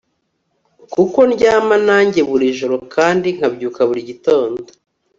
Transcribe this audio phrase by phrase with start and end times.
[0.93, 4.61] kuko ndyama nanjye buri joro kandi nkabyuka buri gitondo